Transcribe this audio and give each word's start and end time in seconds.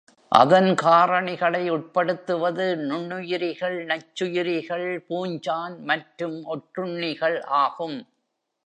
அதன் 0.31 0.75
காறணிகளை 0.75 1.69
உட்படுத்துவது, 1.69 2.75
நுண்ணுயிரிகள், 2.87 3.85
நச்சுயிரிகள், 3.85 4.87
பூஞ்சான், 5.09 5.77
மற்றும் 5.85 6.37
ஒட்டுண்ணிகள் 6.47 7.39
ஆகும். 7.61 7.99